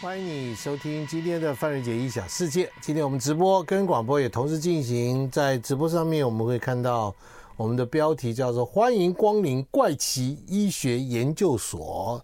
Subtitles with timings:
[0.00, 2.70] 欢迎你收听今天的范瑞杰异想世界。
[2.82, 7.14] 今天我们直播跟广播也同时进行，在直播上面我们会看到
[7.56, 12.22] 我们的标题叫做“欢迎光临怪奇医学研究所”。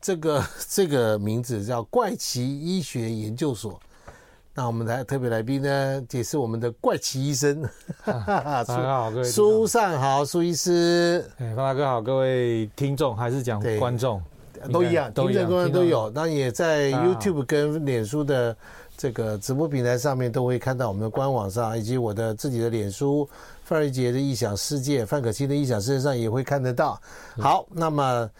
[0.00, 3.78] 这个 这个名字叫怪奇医学研究所。
[4.54, 7.68] 那我们来特别来宾呢，也是我们的怪奇医生，
[8.06, 11.28] 大家好，各位苏善豪苏医师。
[11.38, 14.22] 哎，范大哥好，各位听众还是讲观众。
[14.72, 16.10] 都一样，听众观众都有。
[16.14, 18.56] 那也在 YouTube 跟脸书的
[18.96, 23.28] 这个直播平台上面，都会看到我们的官网上，以及我的自己的脸书
[23.64, 27.00] 范瑞杰的异想世界，范可欣的异想世界上也会看得到。
[27.38, 28.30] 好，那么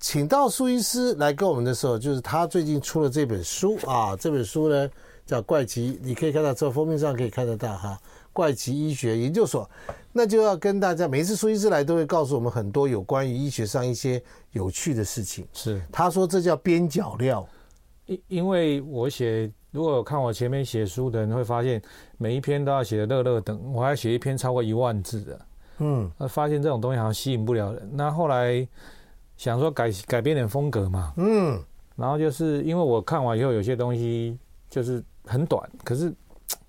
[0.00, 4.90] 请到苏医师来跟我们的时候，就是他最近出了这本书啊，这本书呢
[5.26, 7.98] 叫《怪奇》，你可以看到这封面上可以看得到哈，
[8.38, 9.68] 《怪奇医学研究所》。
[10.12, 15.44] 那就要跟大家，每一次苏医师来都会告诉我们很多有关于医学上一些有趣的事情。
[15.52, 17.44] 是，他说这叫边角料。
[18.06, 21.82] 因因为我写，如果有看我前面写书的人会发现，
[22.16, 25.40] 每一篇都要写的乐乐等，我还写一篇超过一万字的。
[25.78, 27.90] 嗯，发现这种东西好像吸引不了人。
[27.92, 28.66] 那后来
[29.36, 31.12] 想说改改变点风格嘛。
[31.16, 31.60] 嗯，
[31.96, 34.38] 然后就是因为我看完以后，有些东西
[34.70, 36.14] 就是很短，可是。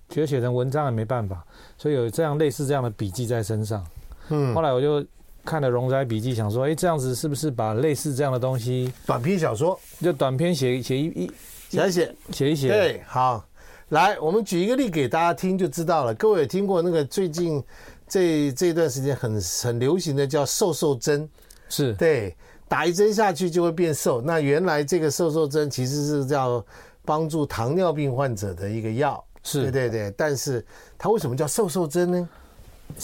[0.10, 1.46] 觉得写成文章也没办法，
[1.78, 3.86] 所以有这样类似这样的笔记在身上。
[4.30, 5.06] 嗯，后来我就
[5.46, 11.32] 看了《容斋笔记》，想说，哎，这样子是不是把类似这样的东西，短篇小说，就短篇写写一一
[11.70, 12.68] 写一写写一写。
[12.70, 13.46] 对，好，
[13.90, 16.14] 来，我们举一个例给大家听就知道了。
[16.16, 17.64] 各位有听过那个最近
[18.08, 21.30] 这这段时间很很流行的叫瘦瘦针？
[21.70, 22.36] 是对，
[22.68, 24.22] 打一针下去就会变瘦。
[24.22, 26.66] 那原来这个瘦瘦针其实是叫
[27.06, 29.24] 帮助糖尿病患者的一个药。
[29.50, 30.64] 是对对对，但是
[30.98, 32.30] 它为什么叫瘦瘦针呢？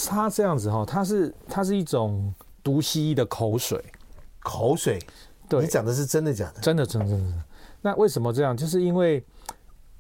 [0.08, 3.84] 它这样子哈，它是它是一种毒蜥蜴的口水，
[4.42, 5.00] 口水。
[5.48, 6.62] 对，你讲的是真的假的？
[6.62, 7.34] 真的，真的，真的。
[7.82, 8.58] 那为什么这样？
[8.58, 9.24] 就是因为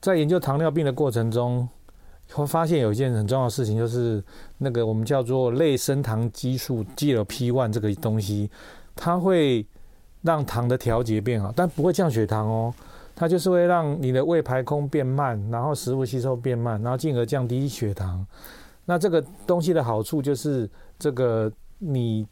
[0.02, 1.70] 在研究糖尿病的过程中，
[2.32, 4.24] 会发现有一件很重要的事情，就是
[4.58, 8.50] 那个我们叫做类升糖激素 GLP-1 这个东西，
[8.96, 9.64] 它会
[10.24, 12.74] 让糖的调节变好，但不会降血糖哦。
[13.16, 18.26] 它就是会让你的胃排空变慢，然后食物吸收变慢，然后进而降低血糖。
[18.84, 22.28] 那这个东西的好处就是，这个你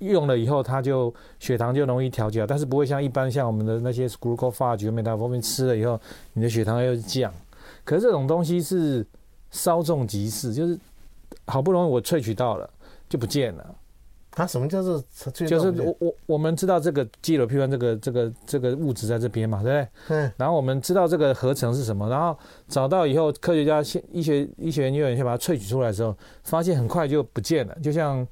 [0.00, 5.98] 用了以后，它就血糖就容易调节，但是不会像一般像我们的那些 glucophage、metformin 吃了以后，
[6.34, 7.32] 你的血糖又降。
[7.84, 9.06] 可是这种东西是
[9.50, 10.78] 稍纵即逝，就是
[11.46, 12.68] 好不容易我萃取到了，
[13.08, 13.74] 就不见了。
[14.38, 15.02] 它什么叫做？
[15.32, 20.16] 就是我我我们知道这个 GLP-1 这个这个这个物质在这边嘛，对不对？
[20.16, 20.32] 嗯。
[20.36, 22.38] 然后我们知道这个合成是什么，然后
[22.68, 28.24] 找到以后，科学家先医学医学研究员先把它萃取出来的时候，发现很快就不见了，就像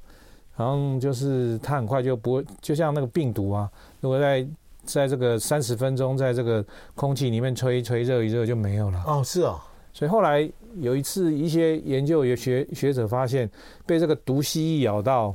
[0.52, 3.68] 好像就是它很快就不会，就像那个病毒啊，
[4.00, 4.46] 如果在
[4.84, 9.02] 在这个三十分钟在这个空气里面吹一吹热一热就没有了。
[9.08, 9.58] 哦，是哦。
[9.92, 13.50] 所以后来有一次一些研究有学学者发现，
[13.84, 15.34] 被这个毒蜥蜴咬到。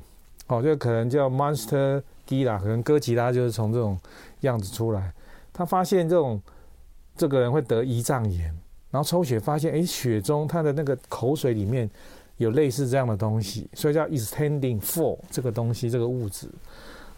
[0.51, 3.97] 哦，就可能叫 Monster D 啦，可能哥吉拉就是从这种
[4.41, 5.13] 样子出来。
[5.53, 6.41] 他发现这种
[7.16, 8.53] 这个人会得胰脏炎，
[8.89, 11.89] 然后抽血发现，哎，血中他的那个口水里面
[12.35, 16.50] 有类似这样的东西，所以叫 Extending For 这个东西，这个物质。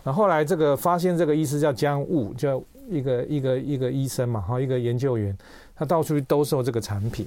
[0.03, 5.35] 然后后来这个发现这个医师叫江雾，叫一个一个一个医生嘛，哈，一个研究员，
[5.75, 7.25] 他到处去兜售这个产品，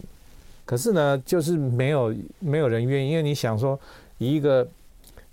[0.65, 3.77] 可是呢，就是没有没有人愿意，因为你想说
[4.19, 4.65] 以一个。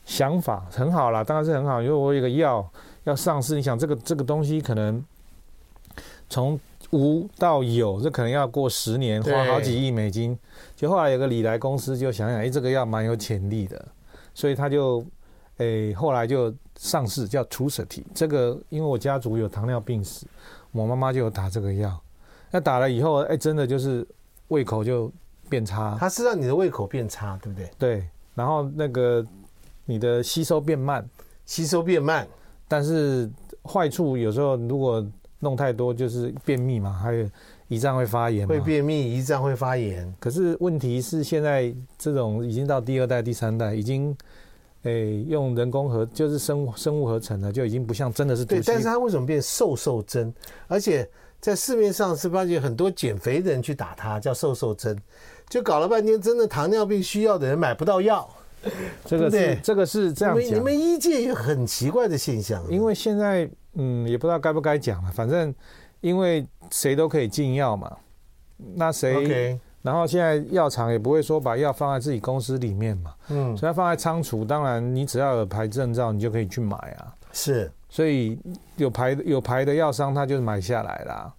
[0.06, 1.82] 想法很好啦，当然是很好。
[1.82, 2.70] 因为我有个药
[3.06, 5.04] 要上市，你想这个这个东西可能
[6.30, 6.60] 从
[6.92, 10.38] 无到有，这可能要过十年，花好几亿美金。
[10.76, 13.84] 就后来有个礼来公司就想想，哎，这个药蛮有潜力的，
[14.34, 15.04] 所以他就
[15.58, 18.04] 哎后来就上市，叫 truth，。
[18.14, 20.26] 这个因为我家族有糖尿病史，
[20.72, 21.98] 我妈妈就有打这个药。
[22.52, 24.06] 那打了以后，哎，真的就是
[24.50, 25.12] 胃口就
[25.50, 25.96] 变差。
[26.00, 27.72] 它是让你的胃口变差，对不对？
[27.80, 29.26] 对，然后那个。
[29.86, 31.08] 你的吸收变慢，
[31.46, 32.28] 吸收变慢，
[32.68, 33.30] 但是
[33.64, 35.06] 坏处有时候如果
[35.40, 37.28] 弄太多就是便秘嘛，还有
[37.70, 40.14] 胰脏会发炎，会便秘，胰脏会发炎。
[40.20, 44.16] 可是问题是现在这种已经到第二代、第三代，已经
[44.84, 48.46] 诶、欸、用人工合就是生生物合成的，就已经不像真的是。
[48.46, 50.34] 对，但是它为什么变瘦瘦针？
[50.68, 51.10] 而且
[51.42, 54.98] 在市面上是发现很多减肥的人去打它，叫瘦瘦针，
[55.50, 58.30] 就搞了半天，真的糖尿病需要的人买不到药。
[59.06, 65.54] 这个是这个是这样讲，你们，医界有很奇怪的现象，因为现在嗯也不知道该不该讲了，反正
[66.02, 67.96] 因为谁都可以进药嘛，
[68.76, 78.40] 那谁.然后现在药厂也不会说把药放在自己公司里面嘛，嗯，所以放在仓储，当然你只要有牌证照，你就可以去买啊，是，所以
[78.78, 81.34] 有牌有牌的药商他就买下来啦，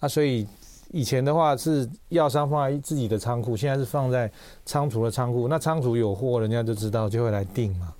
[0.00, 0.48] 啊，所以
[0.94, 4.30] 以前的话是药商放在自己的仓库，现在是放在
[4.64, 5.48] 仓储的仓库。
[5.48, 7.92] 那仓储有货，人家就知道就会来订嘛，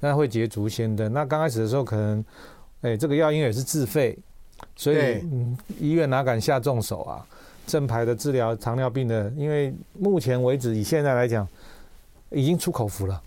[0.00, 1.10] 那会捷足先登。
[1.14, 2.20] 那刚开始的时候可能，
[2.82, 4.18] 哎、欸，这个药因为也是自费，
[4.76, 4.98] 所以
[5.32, 7.26] 嗯，医院哪敢下重手啊？
[7.66, 11.48] 正牌的治疗糖尿病的，因为目前为止以现在来讲，
[12.28, 13.18] 已经出口服了，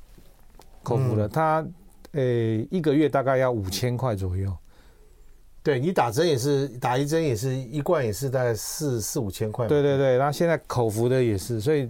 [0.84, 1.66] 口服了，他
[2.12, 4.56] 呃、欸、一个月大概要五千块左右。
[5.70, 9.68] 对，你打针也是打一针也是一罐也是大概四四五千块。
[9.68, 11.88] 对对对，然后现在口服的也是，所以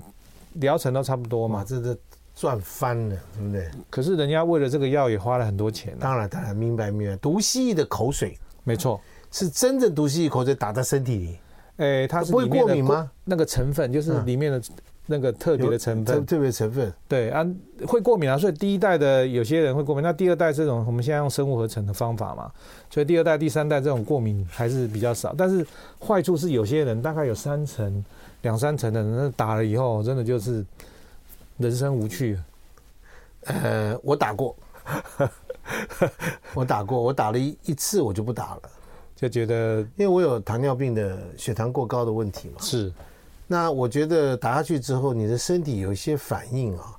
[0.55, 1.97] 疗程都差不多嘛，这这
[2.35, 3.69] 赚翻了，对不对？
[3.89, 5.95] 可是人家为了这个药也花了很多钱。
[5.97, 7.15] 当然当然，明白明白。
[7.17, 8.99] 毒蜥蜴的口水，没错，
[9.31, 11.39] 是真正毒蜥蜴口水打在身体里。
[11.77, 13.09] 哎，它是不会过敏吗？
[13.23, 14.61] 那个成分就是里面的
[15.11, 16.93] 那个特别的成分，特别成分。
[17.07, 17.43] 对啊，
[17.87, 20.03] 会过敏啊，所以第一代的有些人会过敏。
[20.03, 22.51] 那第二代这种我们现在用生物合成的方法嘛，
[22.91, 25.33] 所以第二代、第三代这种过敏还是比较少。
[25.35, 25.65] 但是
[25.99, 28.05] 坏处是有些人大概有三成、
[28.43, 30.63] 两三成的人打了以后，真的就是
[31.57, 32.37] 人生无趣。
[33.45, 34.55] 呃，我打过，
[36.53, 38.61] 我打过，我打了一一次，我就不打了。
[39.15, 42.93] 就觉得，因为我有糖尿病的血糖过高的问题嘛，是。
[43.51, 46.95] 那我觉得打下去之后，你的身体有一些反应啊，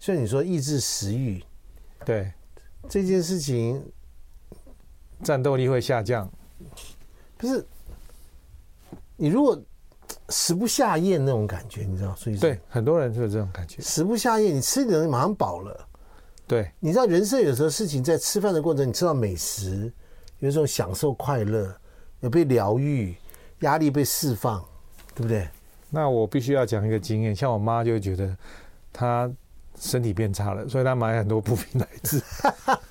[0.00, 1.40] 像你说抑制食欲，
[2.04, 2.32] 对，
[2.88, 3.80] 这件事情，
[5.22, 6.28] 战斗力会下降。
[7.36, 7.64] 不是，
[9.16, 9.56] 你如果
[10.30, 15.88] 食不下咽那种感觉，你知道，所以对很多人就有这种感觉，食不下咽，你吃点东西马上饱了。
[16.46, 19.92] 对，你知道人生有时候事情在吃饭的过程，你吃到美食。
[20.40, 21.74] 有一种享受快乐，
[22.20, 23.16] 有被疗愈，
[23.60, 24.62] 压力被释放，
[25.14, 25.48] 对不对？
[25.94, 28.36] 那我必须要讲一个经验，像我妈就觉得
[28.92, 29.30] 她
[29.78, 32.20] 身体变差了，所以她买很多补品来吃，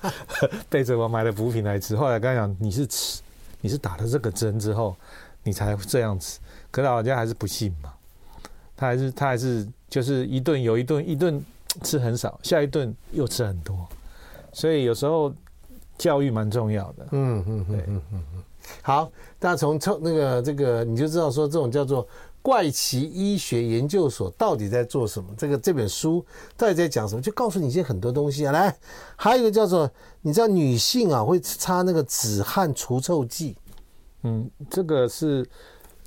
[0.68, 1.94] 背着我买了补品来吃。
[1.94, 3.22] 后来跟她讲，你是吃，
[3.60, 4.96] 你是打了这个针之后，
[5.42, 6.40] 你才这样子。
[6.70, 7.92] 可老人家还是不信嘛，
[8.74, 11.40] 他还是他还是就是一顿有一顿，一顿
[11.82, 13.86] 吃很少，下一顿又吃很多，
[14.52, 15.32] 所以有时候。
[15.96, 18.42] 教育蛮重要的，嗯嗯嗯嗯嗯嗯。
[18.82, 19.08] 好，
[19.38, 22.04] 大家从抽那个这个，你就知道说这种叫做
[22.44, 25.30] 怪奇医学研究所到底在做什么？
[25.34, 26.22] 这个这本书
[26.58, 27.22] 到底在讲什么？
[27.22, 28.52] 就告诉你一些很多东西啊。
[28.52, 28.76] 来，
[29.16, 33.56] 还有一个叫做，你知道女性啊会擦那个止汗除臭剂，
[34.24, 35.42] 嗯，这个是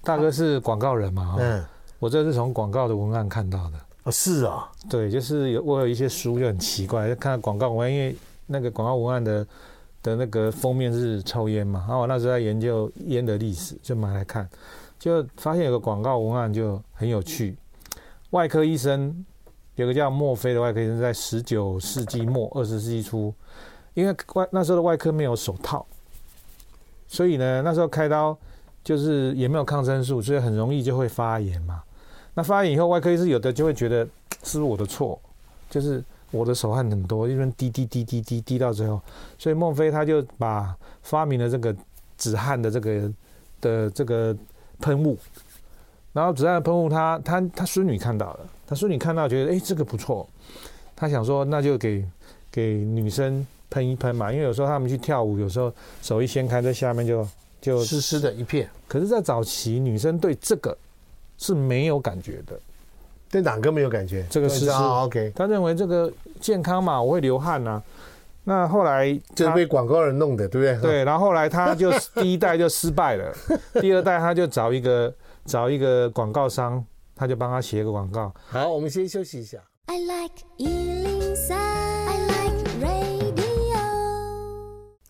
[0.04, 1.38] 大哥是广告人嘛？
[1.40, 1.66] 嗯，
[1.98, 3.78] 我这是从广告的文案看到的。
[4.04, 9.48] 哦，是啊，对，就是有我有一些书就很奇怪，就看到广告文案，因为那个广告文案的。
[10.04, 14.48] 的那个封面是抽烟嘛，然后我那时候在研究烟的历史，就买来看，
[15.00, 17.56] 就发现有个广告文案就很有趣。
[18.32, 19.26] 外科医生
[19.76, 23.34] 有个叫墨菲的外科医生，在十九世纪末二十世纪初，
[23.94, 25.86] 因为外那时候的外科没有手套，
[27.08, 28.38] 所以呢那时候开刀
[28.84, 31.82] 就是也没有抗生素，所以很容易就会发炎嘛。
[32.34, 34.06] 那发炎以后，外科医生有的就会觉得
[34.44, 35.20] 是不是我的错，
[35.70, 36.04] 就是。
[36.30, 39.00] 我的手汗很多，因为滴滴滴滴滴滴到最后，
[39.38, 41.74] 所以孟非他就把发明了这个
[42.18, 43.14] 止汗的这个
[43.62, 44.36] 的这个
[44.80, 45.18] 喷雾，
[46.14, 50.28] 然后子弹喷雾，他他他孙女看到了，他孙女看到觉得哎这个不错，
[50.96, 52.06] 他想说那就给
[52.52, 57.28] 给女生喷一喷嘛，因为有时候他们去跳舞，有时候手一掀开，在下面就
[57.60, 58.70] 就湿湿的一片。
[58.88, 60.76] 可是，在早期女生对这个
[61.38, 62.58] 是没有感觉的。
[63.30, 64.26] 对哪个没有感觉？
[64.30, 65.34] 这个是 OK。
[65.36, 66.10] 他认为这个
[66.40, 67.84] 健康嘛，我会流汗呐、啊。
[68.50, 70.92] 那后来就被广告人弄的，对不对？
[70.92, 73.36] 对，然后后来他就 第一代就失败了，
[73.82, 75.14] 第二代他就找一个
[75.44, 76.82] 找一个广告商，
[77.14, 78.34] 他就帮他写个广告。
[78.48, 79.58] 好，我们先休息一下。
[79.88, 80.98] I like ea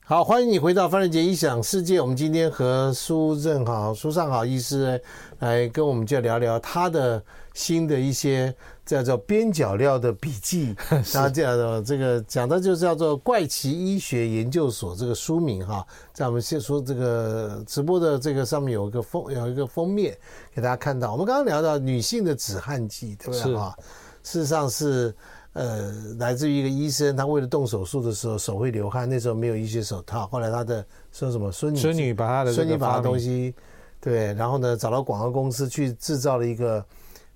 [0.03, 2.01] 好，欢迎你回到范仁杰异想世界。
[2.01, 4.99] 我们今天和苏正好、苏上好医师
[5.39, 7.21] 来跟我们就聊聊他的
[7.53, 8.55] 新的一些
[8.87, 10.75] 叫做边角料的笔记。
[11.13, 20.17] 他这样的这个讲的就叫做怪奇医学研究所这个书名哈，在我们先说这个直播的这个上面有一个封有一个封面
[20.55, 21.11] 给大家看到。
[21.11, 23.75] 我们刚刚聊到女性的止汗剂，对不对啊？
[24.23, 25.13] 事实上是。
[25.53, 30.27] 呃，来自于一个医生，他为了动手术的时候手会流汗，那时候没有医学手套。
[30.27, 33.55] 后来他的说什么孙女孙女把他的孙女把他东西
[33.99, 36.85] 对，然后呢找到广告公司去制造了一个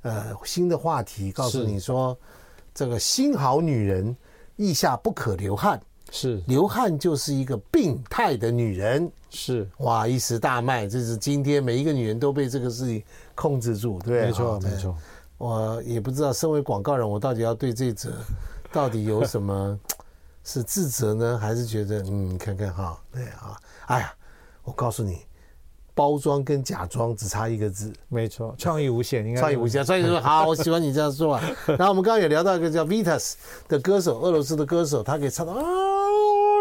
[0.02, 2.18] 呃新的话题，告诉你说
[2.74, 4.16] 这个新好女人
[4.58, 5.82] 腋下不可流汗，
[6.12, 6.42] 是。
[6.48, 9.68] 流汗就是一个病态的女人，是。
[9.78, 13.04] 哇一时大卖，这是今天每一个女人都被这个事情
[13.36, 14.96] 控制住，对，没错没错。
[15.38, 18.14] 我也不知道，身为广告人，我到底要对这则
[18.72, 19.80] 到底有什么
[20.44, 24.14] 是自责呢，还是觉得嗯，看看哈，对啊，哎呀，
[24.64, 25.26] 我告诉你，
[26.02, 29.86] 包装跟假装只差一个字，没错，创意无限，应该创意无限。
[29.86, 31.44] 所以说 好，我喜欢你这样说啊。
[31.68, 33.36] 然后我们刚刚也聊到一个叫 Vitas
[33.68, 35.62] 的歌手，俄罗斯的歌手，他可以唱到啊，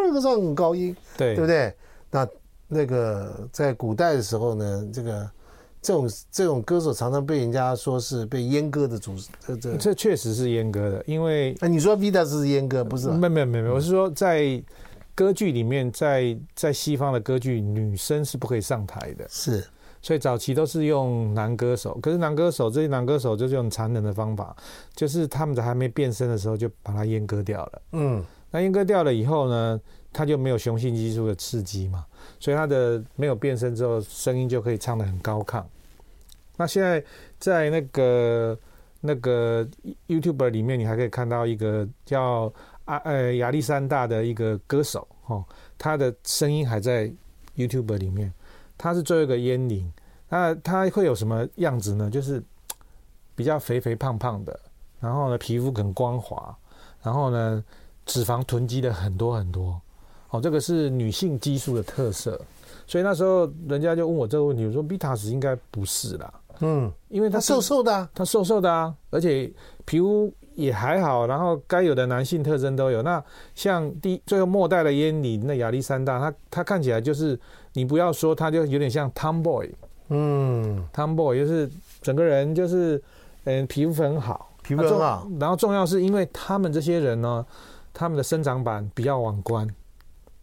[0.04, 1.74] 那个唱很高音，对，对不对？
[2.10, 2.28] 那
[2.68, 5.30] 那个在古代的时候呢，这个
[5.80, 9.14] 这种这种歌手常常被人家说是被阉割的主，
[9.46, 13.08] 这这这确实是阉割的，因为啊，你说 Vitas 是阉割，不是？
[13.08, 14.62] 没没没没，我是说在。
[15.14, 19.62] 歌剧里面，在在西方的歌剧，女生是不可以上台的，是，
[20.00, 21.98] 所以早期都是用男歌手。
[22.00, 24.56] 可是男歌手这些男歌手就是用残忍的方法，
[24.94, 27.82] 就是他们在还没变声的时候就把它阉割掉了。
[27.92, 29.80] 嗯，那阉割掉了以后呢，
[30.12, 32.06] 他就没有雄性激素的刺激嘛，
[32.38, 35.62] 所以他的没有变声之后，声音就可以唱得很高亢。
[36.56, 37.02] 那现在
[37.38, 38.58] 在那个
[39.00, 39.68] 那个
[40.08, 42.50] YouTuber 里面，你还可以看到一个叫。
[42.90, 45.44] 啊，呃，亚历山大的一个歌手，哦，
[45.78, 47.08] 他的声音还在
[47.56, 48.32] YouTube 里面。
[48.76, 49.92] 他是最后一个烟灵，
[50.28, 52.10] 那他会有什么样子呢？
[52.10, 52.42] 就是
[53.36, 54.58] 比较肥肥胖胖的，
[54.98, 56.56] 然后呢，皮肤很光滑，
[57.02, 57.62] 然后呢，
[58.06, 59.80] 脂肪囤积的很多很多。
[60.30, 62.40] 哦，这个是女性激素的特色。
[62.86, 66.39] 所以那时候人家就问我这个问题，我说 Vitas 应该不是啦。
[66.60, 69.52] 嗯，因为他瘦瘦的，啊，他瘦瘦的啊，而且
[69.84, 70.32] 皮肤。
[70.56, 73.00] 也还好，然后该有的男性特征都有。
[73.00, 73.22] 那
[73.54, 77.38] 像第最后末代的烟里，那亚历山大，他他看起来就是，
[77.72, 79.70] 你不要说他就有点像 Tomboy，
[80.08, 81.70] 嗯，Tomboy 就是
[82.02, 83.02] 整个人就是，
[83.44, 85.26] 嗯，皮肤很好，皮肤很好。
[85.38, 87.46] 然后重要是因为他们这些人呢，
[87.94, 89.66] 他们的生长板比较往关，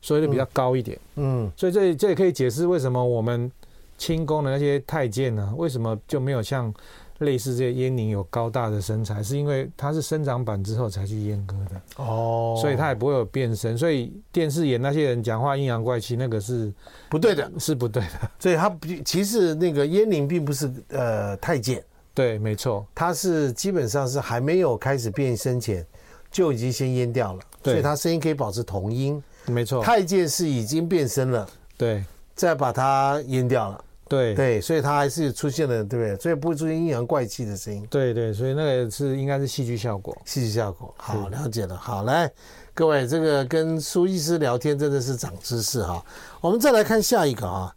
[0.02, 3.52] 所以就比较高一点，嗯，所以这这也可以解释为什么我们
[3.98, 6.74] 清宫的那些太监呢，为什么就没有像。
[7.22, 13.76] 类似这些阉灵有高大的身材，是因为他是生长板之后才去阉割的哦，所以他也不会有变身。
[13.76, 16.72] 所以电视演那些人讲话阴阳怪气，那个是
[17.10, 18.32] 不对的，是不对的。
[18.38, 18.72] 所以他
[19.04, 25.84] 其实那个阉灵并不是呃太监，对，没错，他是基本上是还没有开始变身前
[26.30, 29.82] 就已经先阉掉了，所以他声音可以保持同音，没错。
[29.84, 32.04] 太监是已经变身了，对，
[32.36, 33.84] 再把它阉掉了。
[34.08, 36.16] 对对，所以它还是出现了，对不对？
[36.18, 37.86] 所以不会出现阴阳怪气的声音。
[37.90, 40.18] 对对，所以那个是应该是戏剧效果。
[40.26, 41.76] 戏剧效果，好，了解了。
[41.76, 42.32] 好，来，
[42.74, 46.04] 各位，这个跟苏医师聊天真的是长知识哈。
[46.42, 47.76] 我们再来看下一个啊，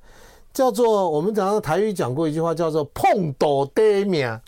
[0.52, 4.40] 叫做我们早上台语讲过一句话，叫做“碰斗得命”。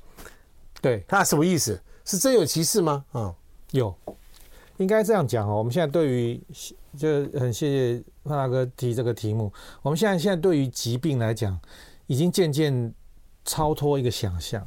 [0.81, 1.81] 对，它什么意思？
[2.05, 3.05] 是真有其事吗？
[3.13, 3.33] 啊，
[3.71, 3.95] 有，
[4.79, 5.59] 应该这样讲哦。
[5.59, 6.41] 我们现在对于
[6.97, 7.09] 就
[7.39, 8.05] 很谢谢。
[8.25, 11.59] 范大哥提这个题目，我们现在现在对于疾病来讲，
[12.07, 12.95] 已经渐渐
[13.45, 14.65] 超脱一个想象。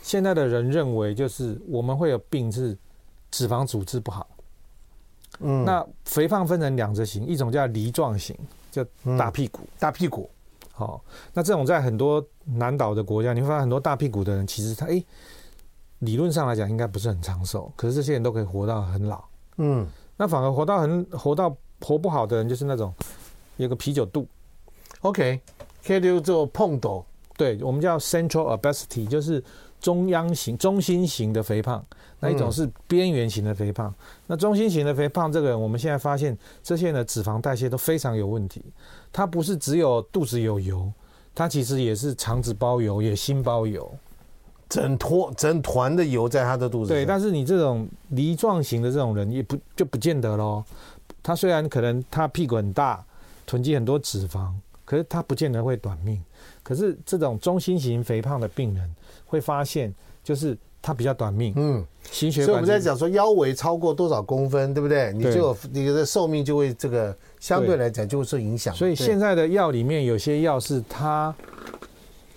[0.00, 2.74] 现在的人认为，就是我们会有病是
[3.30, 4.26] 脂肪组织不好。
[5.40, 8.34] 嗯，那肥胖分成两种型，一种叫梨状型，
[8.70, 8.82] 叫
[9.18, 10.30] 大屁股，大屁股。
[10.72, 11.04] 好，
[11.34, 15.04] 那这种在很多南岛的国家，你会发现很多大屁股的人，其实他诶，
[15.98, 19.22] 理论上来讲应该不是很长寿，可是这些人都可以活到很老。
[19.58, 21.54] 嗯，那反而活到很活到。
[21.84, 22.92] 活不好的人就是那种
[23.58, 24.26] 有个啤酒肚
[25.02, 25.38] ，OK，
[25.82, 27.04] 叫做碰斗，
[27.36, 29.42] 对，我们叫 central obesity，就是
[29.80, 31.84] 中央型、中心型的肥胖。
[32.20, 33.88] 那一种是边缘型的肥胖。
[33.88, 33.94] 嗯、
[34.28, 38.64] 那中心型的肥胖，这个人我们现在发现，这些人的脂肪代谢都非常有问题。
[39.12, 40.90] 他不是只有肚子有油，
[41.34, 43.92] 他其实也是肠子包油，也心包油，
[44.70, 46.88] 整坨整团的油在他的肚子。
[46.88, 50.64] 对，但是你这种梨状型的这种人，也不就不见得喽。
[51.24, 53.02] 他虽然可能他屁股很大，
[53.46, 54.52] 囤积很多脂肪，
[54.84, 56.22] 可是他不见得会短命。
[56.62, 61.54] 可是这种中心型肥胖的病人会发现，就是他比较短命。
[61.56, 62.46] 嗯，心血管。
[62.46, 65.14] 所以我们在讲说腰围超过多少公分，对不对？
[65.14, 68.74] 你就有你的寿命就会这个相对来讲就会受影响。
[68.74, 71.34] 所以现在的药里面有些药是他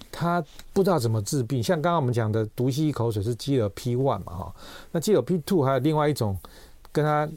[0.10, 0.41] 他
[0.72, 4.56] 不知道怎么治病，像刚刚我们讲的毒气口水是 GLP one 嘛哈，
[4.94, 6.38] 那 GLP two 还有另外一种
[6.94, 7.27] 跟他。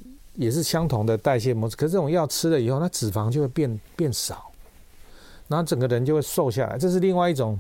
[0.41, 4.51] 也是相同的代谢模式，可是这种药吃了以后，那脂肪就会变变少，
[5.49, 6.79] 然后整个人就会瘦下来。
[6.79, 7.59] 这是另外一种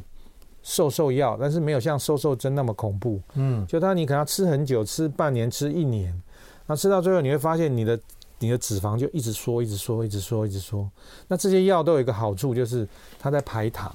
[0.62, 3.20] 瘦瘦药，但是没有像瘦瘦针那么恐怖。
[3.34, 6.18] 嗯，就它你可能要吃很久，吃半年，吃一年，
[6.66, 8.00] 那吃到最后你会发现你的
[8.38, 10.88] 你的脂肪就一直缩，一直缩，一直缩，一直缩。
[11.28, 13.94] 那这些药都有一个好处，就是它在排糖，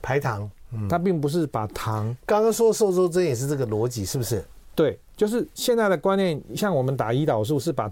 [0.00, 0.48] 排糖。
[0.72, 2.16] 嗯，它并不是把糖。
[2.24, 4.44] 刚刚说瘦瘦针也是这个逻辑，是不是？
[4.76, 7.90] 对，就是现在的观念，像我们打胰岛素是把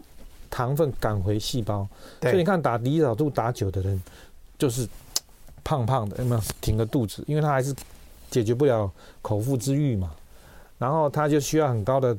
[0.50, 1.88] 糖分赶回细胞，
[2.20, 4.02] 所以你看打胰岛素打久的人，
[4.58, 4.88] 就是
[5.62, 7.22] 胖胖的，有没有挺个肚子？
[7.26, 7.74] 因为他还是
[8.30, 8.90] 解决不了
[9.22, 10.12] 口腹之欲嘛，
[10.78, 12.16] 然后他就需要很高的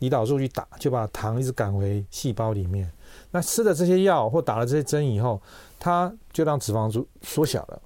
[0.00, 2.90] 胰岛素去打，就把糖一直赶回细胞里面。
[3.32, 5.40] 那吃了这些药或打了这些针以后，
[5.78, 7.80] 他就让脂肪缩缩小了，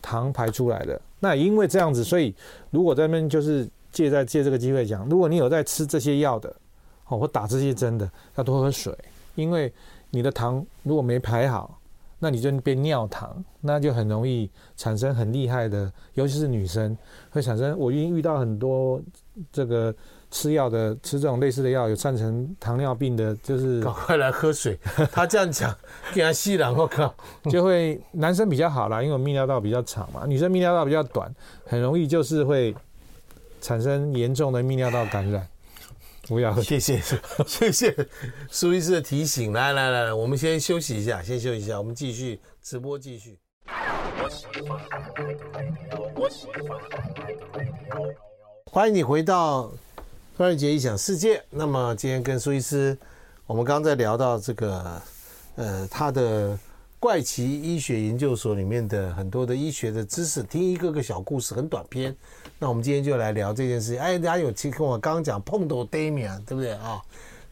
[0.00, 1.00] 糖排出来了。
[1.20, 2.34] 那也因为这样子，所以
[2.70, 6.54] 如果在那边就是借在借这个机会讲，如果你有在吃这些药的，
[7.08, 8.96] 哦，或打这些针的，要多喝水，
[9.34, 9.72] 因为
[10.10, 11.78] 你的糖如果没排好，
[12.18, 16.96] 那你就变尿糖，那就很容易产生很厉害的，尤其是女生
[17.30, 17.78] 会产生。
[17.78, 19.00] 我已经遇到很多
[19.52, 19.94] 这个。
[20.28, 24.76] 吃药的吃这种类似的药有造成糖尿病的，就是赶快来喝水。
[25.12, 25.74] 他这样讲，
[26.12, 27.14] 给他吸了，我靠，
[27.48, 31.32] 就会男生比较好啦，因为我泌尿道比较长嘛，女生泌尿道比较短，
[31.64, 32.74] 很容易就是会
[33.60, 35.46] 产生严重的泌尿道感染。
[36.26, 37.00] 不要，谢谢
[37.46, 37.94] 谢谢
[38.50, 39.52] 苏医师的提醒。
[39.52, 43.38] 来来来来，我们先休息一下，先休息一下，我们继续直播继续。
[48.64, 49.72] 欢迎你回到。
[50.36, 51.42] 范瑞杰异想世界。
[51.48, 52.94] 那么今天跟苏医师，
[53.46, 55.02] 我们刚刚在聊到这个，
[55.54, 56.58] 呃，他的
[57.00, 62.14] 怪奇医学研究所里面的很多的医学的知识，听一个个小故事，很短篇。
[62.58, 64.00] 那我们今天就来聊这件事情。
[64.00, 67.02] 哎，大家有听跟我刚刚讲碰到 Damian 对不对啊？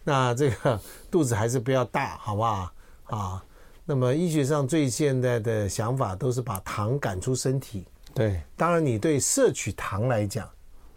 [0.03, 0.81] 那这个
[1.11, 2.71] 肚子还是不要大，好不好
[3.05, 3.45] 啊？
[3.85, 7.85] 那么医学上最现代的想法都是把糖赶出身体。
[8.15, 10.49] 对，当然你对摄取糖来讲，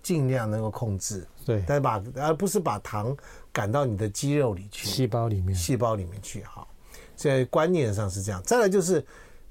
[0.01, 1.27] 尽量能够控制。
[1.45, 3.15] 对，但把而不是把糖
[3.51, 6.43] 赶到你的肌肉里去，细胞里面，细胞里面去。
[6.43, 6.67] 好，
[7.15, 8.41] 在观念上是这样。
[8.43, 9.05] 再来就是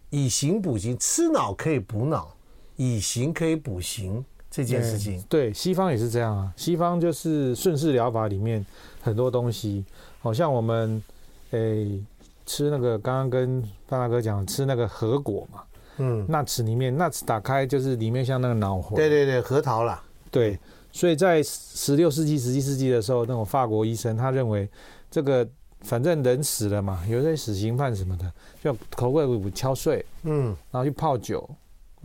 [0.09, 2.35] 以形补形，吃脑可以补脑，
[2.77, 4.25] 以形可以补形
[4.57, 5.23] 这件事情。
[5.29, 6.51] 对，西方也是这样啊。
[6.57, 8.65] 西方就是顺势疗法里面
[9.03, 9.85] 很多东西，
[10.19, 11.03] 好像我们
[11.51, 12.03] 诶
[12.47, 15.63] 吃那个刚刚跟范大哥讲吃那个核果嘛，
[15.99, 20.59] 嗯，nuts 里面 nuts 打开就是里面像那个脑核，对对对，核桃啦，对。
[20.93, 24.67] 所以在十六世纪、十七世纪的时候，那种法国医生他认为，
[25.11, 25.47] 这个
[25.83, 28.33] 反正人死了嘛，有些死刑犯什么的，
[28.65, 31.47] 就头盖骨敲碎，嗯，然后去泡酒，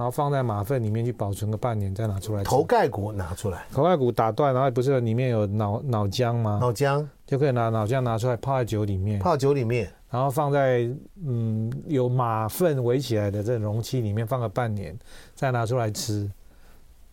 [0.01, 2.43] 然后放在马粪里面去保存个半年，再拿出来。
[2.43, 6.57] 头盖骨拿出来，头盖骨打断，然后不是里面有脑脑浆吗？
[6.59, 10.89] 脑浆就可以拿脑浆拿出来泡在酒里面，泡酒里面，然后放在
[11.23, 14.97] 嗯有马粪围起来的这容器里面放个半年，
[15.35, 16.27] 再拿出来吃。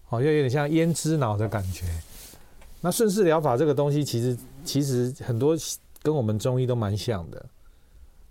[0.07, 1.85] 好像有点像胭脂脑的感觉。
[2.81, 5.55] 那顺势疗法这个东西，其实其实很多
[6.03, 7.45] 跟我们中医都蛮像的，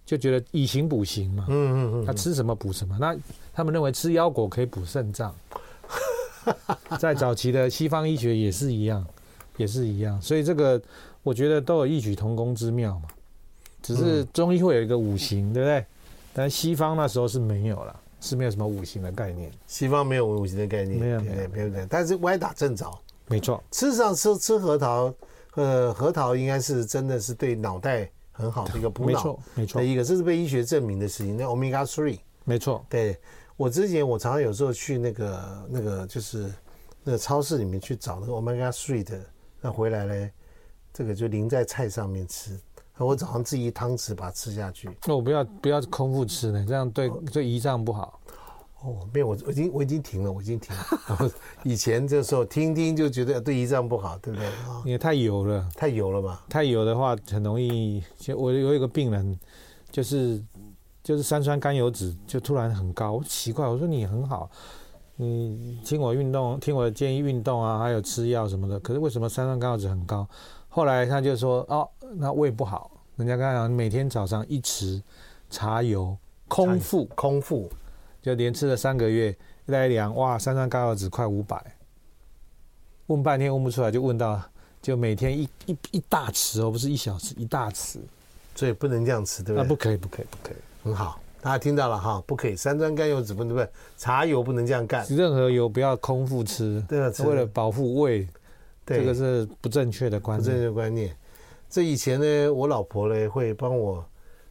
[0.08, 1.46] 就觉得以形补形嘛。
[1.48, 2.06] 嗯嗯嗯。
[2.06, 2.98] 他吃什么补什么。
[3.00, 3.16] 那
[3.54, 5.36] 他们认为吃腰果可以补肾脏。
[6.98, 9.06] 在早期的西方医学也是一样，
[9.58, 10.20] 也是一样。
[10.20, 10.82] 所以这个
[11.22, 13.10] 我觉得都有异曲同工之妙嘛。
[13.84, 15.86] 只是中医会有一个五行，对不对？
[16.34, 18.00] 但西方那时候是没有了。
[18.20, 22.92] 是没有什么五行的概念，西方没有五行的概念，没有没有没有，但是歪打正着，
[23.28, 23.64] 没错。
[23.72, 25.14] 事实上吃吃核桃，
[25.54, 29.82] 呃，核桃应该是真的是对脑袋很好的一个补脑，没错没错。
[29.82, 32.86] 一个这是被医学证明的事情，那 Omega Three，没错。
[32.88, 33.20] 对，
[33.58, 36.54] 我之前我常常有时候去那个那个就是
[37.04, 39.20] 那个超市里面去找那个 Omega Three 的，
[39.60, 40.32] 那回来嘞，
[40.94, 42.58] 这个就淋在菜上面吃。
[43.00, 44.90] 我早上自己一汤匙把它吃下去。
[45.06, 46.66] 那我不要不要空腹吃呢？
[46.68, 48.20] 这样对对胰脏不好。
[48.84, 50.86] 哦，没有，我我已经我已经停了，我已经停了。
[51.10, 51.30] 然后
[51.64, 54.48] 以前这时候听听就觉得对胰脏不好，对不对？
[54.86, 56.40] 因为太油了，太油了嘛。
[56.48, 58.04] 太油的话很容易。
[58.36, 59.38] 我有一个病人，
[59.92, 60.44] 就是
[61.04, 63.68] 就是三酸甘油酯就突然很高，奇怪。
[63.68, 64.50] 我说你很好，
[65.16, 68.80] 你听我运动，听我的建议运动啊，还有吃药什么的。
[68.80, 70.28] 可是为什么三酸甘油酯很高？
[70.70, 71.88] 后来他就说哦。
[72.20, 75.02] 那胃不好，人家刚才讲，每天早上一匙
[75.50, 77.70] 茶油，空腹，空腹，
[78.22, 81.64] 就连吃了三个月，一来量，哇，三酸甘油酯快五百，
[83.08, 84.42] 问半天问不出来，就问到，
[84.82, 88.00] 就每天一一一大匙哦，不是一小匙，一大匙，
[88.56, 89.64] 所以不能这样吃，对不对？
[89.64, 93.74] 那不可以，不可以，不可以，很好，大家听到了哈，不可以，三酸甘油酯不能，对不对？
[93.98, 98.28] 茶油不能这样干，任何油不要空腹吃，对啊，为了保护胃，
[98.84, 101.16] 对，这个是不正确的观念，不正确的观念。
[101.70, 104.04] 这以前呢，我老婆呢会帮我，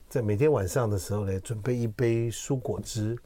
[0.08, 3.18] 在每天晚上的时候呢准备一杯蔬果汁。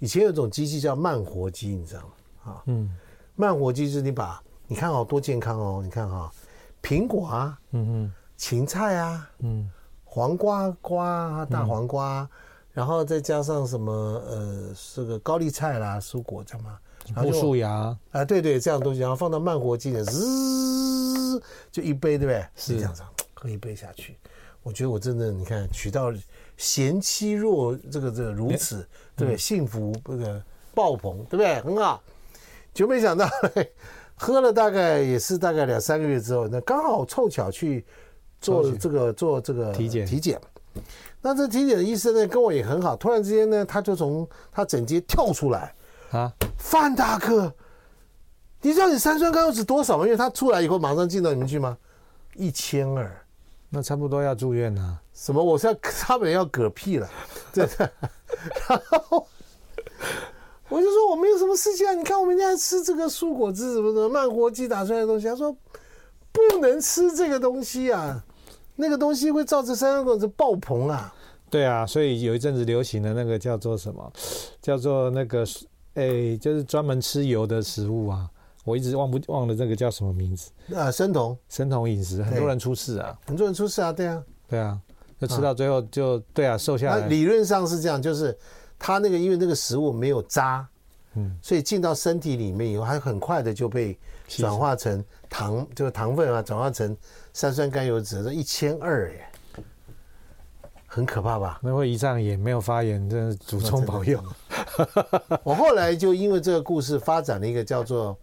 [0.00, 2.08] 以前有种机器叫慢活机，你知道吗？
[2.44, 2.90] 啊，嗯，
[3.36, 6.30] 慢活机就是你把，你看哦，多健康哦，你看哈、哦，
[6.82, 9.70] 苹果啊，嗯嗯，芹菜啊，嗯，
[10.04, 12.28] 黄瓜瓜大黄瓜，嗯、
[12.72, 16.78] 然后再加上什么呃，这个高丽菜啦，蔬果这样嘛，
[17.14, 22.46] 然后树芽啊，对对，这样东西，然后放到慢活机里，滋，就一杯，对不对？
[22.56, 23.02] 是这样子。
[23.34, 24.16] 喝一杯下去，
[24.62, 26.10] 我觉得我真的，你看取到
[26.60, 29.38] 贤妻若这个这个如此，对不对？
[29.38, 30.42] 幸福这个
[30.74, 31.58] 爆棚，对不对？
[31.62, 32.02] 很好，
[32.74, 33.26] 就没想到
[34.14, 37.82] 喝了大概也是大概两三个月之后，那刚好凑巧去
[38.42, 40.38] 做这个做这个体检体检。
[41.22, 42.94] 那这体检的医生呢，跟我也很好。
[42.94, 45.74] 突然之间呢，他就从他诊间跳出来，
[46.10, 47.50] 啊，范大哥，
[48.60, 50.04] 你知道你三酸甘油酯多少吗？
[50.04, 51.78] 因为他出来以后马上进到你们去吗？
[52.36, 53.10] 一千二，
[53.70, 55.00] 那差不多要住院了。
[55.14, 55.42] 什么？
[55.42, 57.08] 我是要差点要嗝屁了，
[57.52, 57.90] 真的。
[58.68, 59.26] 然后
[60.68, 65.56] 我就说我没有什么事情啊，你看我们现在吃这个蔬果汁什么什么慢活鸡打出来的东西，他说
[66.32, 68.22] 不能吃这个东西啊，
[68.76, 71.14] 那个东西会造成三酸甘油酯爆棚啊。
[71.48, 74.12] 对啊，所以有一阵子流行的那个叫做什么？
[74.62, 75.44] 叫做那个
[75.94, 78.28] 诶，就是专门吃油的食物啊。
[78.70, 80.88] 我一直忘不忘了这个叫什么名字啊？
[80.92, 84.78] 生酮，生酮饮食，很多人出事啊，很多人出事啊，对啊，对啊，
[85.18, 87.08] 就吃到最后就对啊，瘦下来。
[87.08, 88.36] 理论上是这样，就是
[88.78, 90.64] 他那个因为那个食物没有渣，
[91.14, 96.96] 嗯，所以进到身体里面以后，它很快的就被转化成糖，就是糖分啊，转化成
[97.32, 99.26] 三酸甘油脂，这一千二耶，
[100.86, 101.58] 很可怕吧？
[101.60, 104.22] 那会胰脏也没有发炎，真是 祖宗保佑。
[105.42, 108.16] 我后来就因为这个故事发展了一个叫做。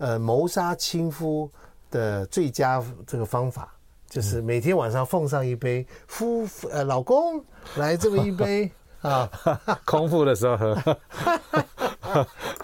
[0.00, 1.48] 呃，谋杀亲夫
[1.90, 3.68] 的最佳这个方法，
[4.08, 7.44] 就是每天晚上奉上一杯夫呃老公
[7.76, 8.70] 来这么一杯
[9.02, 9.30] 啊，
[9.84, 10.74] 空腹的时候喝。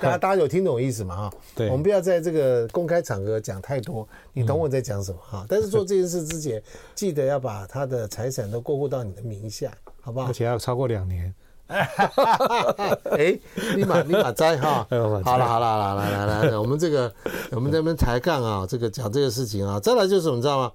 [0.00, 1.14] 大家大家有听懂意思吗？
[1.14, 5.44] 哈，对，我们不要在这个公开场合讲太多，你懂我在讲什么哈？
[5.48, 6.60] 但是做这件事之前，
[6.94, 9.70] 记得要把他的财产都过户到你的名下，
[10.00, 10.28] 好不好？
[10.28, 11.32] 而且要超过两年。
[13.10, 13.38] 哎，
[13.74, 14.86] 立马立马摘哈！
[15.24, 17.12] 好了好了好了，来来来来，我们这个
[17.50, 20.72] 我们这边抬杠啊，这个讲这个事情啊，再来就是你知道吗？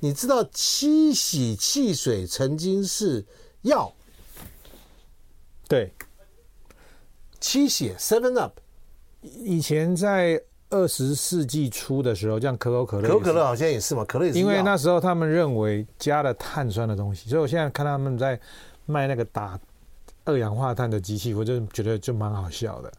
[0.00, 3.24] 你知道七喜汽水曾经是
[3.60, 3.92] 药？
[5.68, 5.92] 对，
[7.38, 8.58] 七喜 Seven Up，
[9.20, 14.38] 以前在二十世纪初的时候，像可口可乐，可口可乐好像也是嘛，可乐也是。
[14.38, 18.40] 因为那时候他们认为加了碳酸的东西，所以我现在看他们在
[18.86, 19.60] 卖那个打。
[20.24, 22.92] 二氧化碳的机器，我就觉得就蛮好笑的，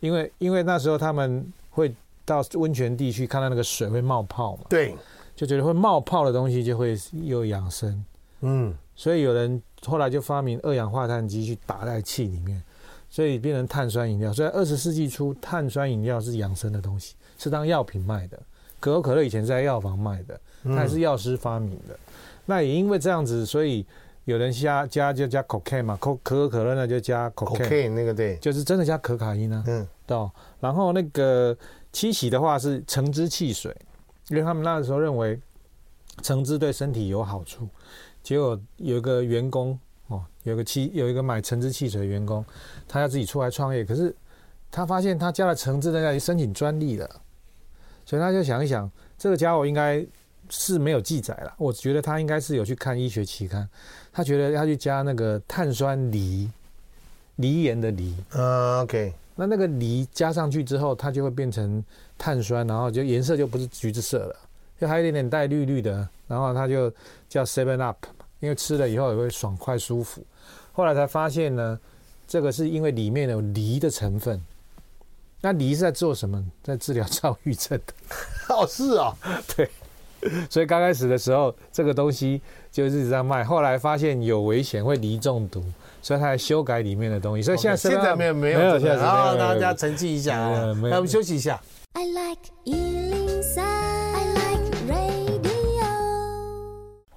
[0.00, 4.94] 因为因为那时候他们会到温泉地区看到那个水会冒泡嘛，对，
[5.34, 8.04] 就觉得会冒泡的东西就会又养生，
[8.42, 12.62] 嗯，所以有人后来就发明二氧化碳机去打在气里面，
[13.08, 14.32] 所以变成碳酸饮料。
[14.32, 18.38] 所以二十世纪初，碳酸饮料是养生的东西，是当药品卖的。
[18.80, 21.98] 可口可乐以前是在药房卖的，它也是药师发明的。
[22.46, 23.84] 那也因为这样子，所以。
[24.28, 29.64] 有人加加就加 cocaine 嘛，可可口可乐呢就加 cocaine，那个对，就是真的加可卡因呢。
[29.66, 30.30] 嗯，对。
[30.60, 31.56] 然后那个
[31.92, 33.74] 七喜的话是橙汁汽水，
[34.28, 35.40] 因为他们那个时候认为
[36.20, 37.66] 橙汁对身体有好处。
[38.22, 42.44] 结果有一个员工哦，有个七有一个买橙汁汽水的员工，
[42.86, 44.14] 他要自己出来创业，可是
[44.70, 47.08] 他发现他加了橙汁在那里申请专利了，
[48.04, 50.06] 所以他就想一想，这个家伙应该
[50.50, 51.54] 是没有记载了。
[51.56, 53.68] 我觉得他应该是有去看医学期刊。
[54.12, 56.50] 他觉得要去加那个碳酸锂，
[57.36, 58.14] 锂盐的锂。
[58.30, 59.12] 啊，OK。
[59.36, 61.84] 那那个锂加上去之后，它就会变成
[62.18, 64.36] 碳酸，然后就颜色就不是橘子色了，
[64.80, 66.08] 就还有一点点带绿绿的。
[66.26, 66.92] 然后它就
[67.28, 68.04] 叫 Seven Up，
[68.40, 70.24] 因为吃了以后也会爽快舒服。
[70.72, 71.78] 后来才发现呢，
[72.26, 74.42] 这个是因为里面有锂的成分。
[75.40, 76.44] 那梨是在做什么？
[76.64, 77.94] 在治疗躁郁症的。
[78.52, 79.16] 哦，是啊，
[79.56, 79.70] 对。
[80.50, 83.44] 所以刚开始的时候，这个东西就一直在卖。
[83.44, 85.62] 后来发现有危险，会离中毒，
[86.02, 87.42] 所以他还修改里面的东西。
[87.42, 91.60] 所以现在现在没有没有，现在然后大家沉寂一下，那我们休息一下。
[91.94, 93.87] I like 103,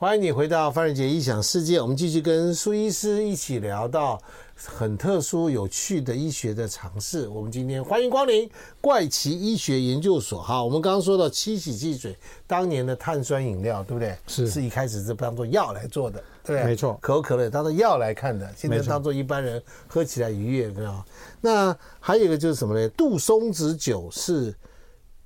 [0.02, 4.20] 欢迎你回到范瑞杰异想世界，我们继续跟苏医师一起聊到。
[4.56, 7.28] 很特殊、有趣的医学的尝试。
[7.28, 10.42] 我们今天欢迎光临怪奇医学研究所。
[10.42, 14.18] 哈，我们刚刚说到七喜汽水，当年的碳酸饮料，对不对？
[14.26, 16.98] 是，是一开始是当做药来做的，对，没错。
[17.00, 21.06] 可口可乐当做药来看的，现在当做一般人喝起来愉悦，对吧？
[21.40, 22.90] 那还有一个就是什么呢？
[22.90, 24.56] 杜松子酒是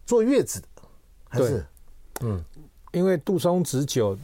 [0.06, 0.68] 坐月子的，
[1.30, 1.66] 还是？
[2.22, 2.44] 嗯，
[2.96, 4.18] 因为杜松子酒。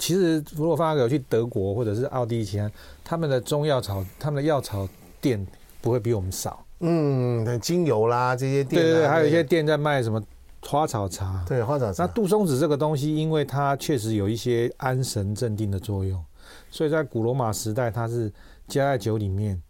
[0.00, 2.56] 其实，如果放有去德国或者是奥地利其，
[3.02, 4.88] 他们的中药草、他们的药草
[5.20, 5.44] 店
[5.80, 6.64] 不会比我们少。
[6.78, 10.22] 嗯，精油啦这些店，对对对，还有一些店在卖什么
[10.60, 11.44] 花草茶。
[11.48, 12.04] 对，花草茶。
[12.04, 16.24] 那杜松子这个东西，因为它确实有一些安神镇定的作用，
[16.70, 18.32] 所以在古罗马时代，它是
[18.68, 19.60] 加在酒里面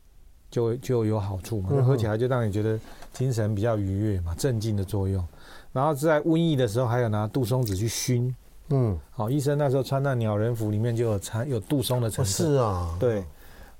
[0.51, 2.79] 就就有好处嘛，喝起来就让你觉得
[3.15, 5.27] 精神比较愉悦嘛，镇静的作用。
[5.73, 8.35] 然后在瘟疫的时候，还有拿杜松子去熏。
[8.71, 12.33] 嗯，好，医生那时候穿那鸟人服，里面就有掺有杜松的成分。
[12.33, 13.25] 是啊，对。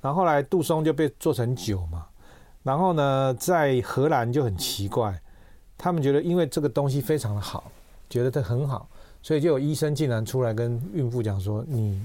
[0.01, 2.07] 然后后来杜松就被做成酒嘛。
[2.63, 5.21] 然后呢，在荷兰就很奇怪，
[5.77, 7.71] 他们觉得因为这个东西非常的好，
[8.09, 8.89] 觉得它很好，
[9.23, 12.01] 所以就有医生竟然出来跟孕妇讲说：“你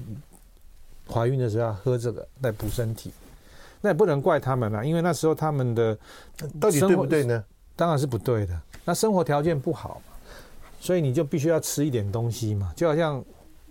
[1.08, 3.10] 怀孕的时候要喝这个来补身体。”
[3.80, 5.96] 那也不能怪他们啦，因为那时候他们的
[6.58, 7.44] 到底对不对呢？
[7.76, 8.60] 当然是不对的。
[8.84, 10.16] 那生活条件不好嘛，
[10.80, 13.24] 所以你就必须要吃一点东西嘛，就好像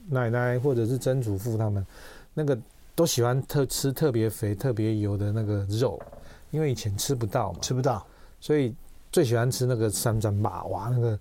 [0.09, 1.85] 奶奶或者是曾祖父他们
[2.33, 2.57] 那个
[2.95, 6.01] 都喜欢特吃特别肥、特别油的那个肉，
[6.51, 8.05] 因为以前吃不到嘛，吃不到，
[8.39, 8.73] 所以
[9.11, 11.19] 最喜欢吃那个三珍马哇那个。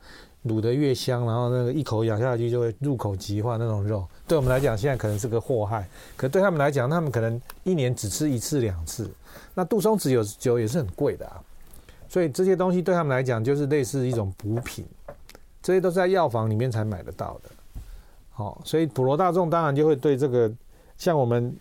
[0.48, 9.08] 卤得越香，然后那个一口咬下去就会入口即化那种肉，对我们来讲现在可能是个祸害，可对他们来讲，他们可能一年只吃一次两次。
[9.54, 11.40] 那杜松子有酒也是很贵的啊，
[12.12, 14.84] 所以这些东西对他们来讲就是类似一种补品，
[15.62, 17.50] 这些都是在药房里面才买得到的。
[18.30, 20.52] 好，所以普罗大众当然就会对这个，
[20.98, 21.56] 像我们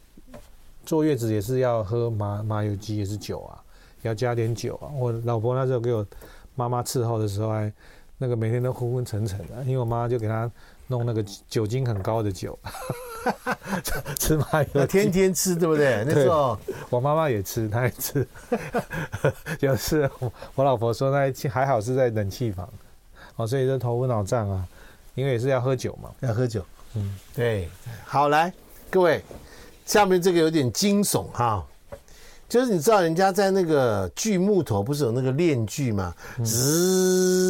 [0.86, 3.64] 坐月子也是要喝麻麻油鸡也是酒啊，
[4.02, 4.92] 要加点酒啊。
[4.94, 6.06] 我老婆那时候给我
[6.56, 7.72] 妈妈伺候的时候还。
[8.24, 10.48] 那个每天都昏昏沉沉的，因为我妈就给她
[10.92, 12.58] 弄那个酒精很高的酒，
[14.20, 16.04] 吃麻油，天天吃，对不对？
[16.06, 16.56] 那时候
[16.92, 18.28] 我妈妈也吃，她也吃。
[19.58, 20.08] 就是
[20.54, 22.70] 我老婆说，那还好是在冷气房，
[23.38, 24.68] 哦，所以就头昏脑胀啊，
[25.16, 26.64] 因为也是要喝酒嘛，要喝酒。
[26.96, 27.70] 嗯，对。
[28.06, 28.54] 好，来
[28.90, 29.24] 各位，
[29.86, 31.66] 下面这个有点惊悚哈。
[32.50, 36.14] 就是你知道人家在那个锯木头不是有那个链锯吗？
[36.44, 37.46] 滋，